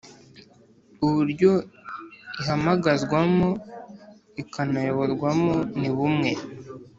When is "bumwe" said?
5.95-6.31